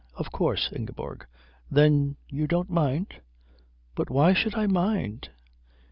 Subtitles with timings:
[0.15, 1.27] Of course, Ingeborg."
[1.69, 3.21] "Then you don't mind?"
[3.93, 5.29] "But why should I mind?"